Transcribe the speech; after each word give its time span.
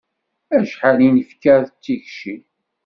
Acḥal 0.57 0.97
i 1.07 1.09
nefka 1.15 1.55
d 1.65 1.67
tikci? 1.83 2.35